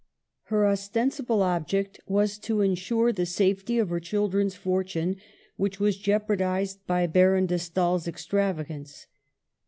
Her 0.45 0.65
ostensible 0.65 1.43
ob 1.43 1.67
ject 1.67 1.99
was 2.07 2.39
to 2.39 2.61
ensure 2.61 3.13
the 3.13 3.27
safety 3.27 3.77
of 3.77 3.89
her 3.89 3.99
children's 3.99 4.55
fort 4.55 4.95
une, 4.95 5.17
which 5.57 5.79
was 5.79 5.95
jeopardized 5.95 6.79
by 6.87 7.05
Baron 7.05 7.45
de 7.45 7.59
Stael's 7.59 8.07
extravagance. 8.07 9.05